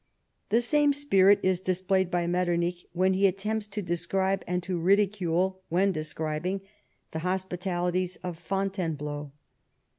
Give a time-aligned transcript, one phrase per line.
[0.49, 5.61] The same spirit is displayed by Metternich when he attempts to describe, and to ridicule
[5.69, 6.61] when describing,
[7.11, 9.31] the hospitalities of Fontainebleau.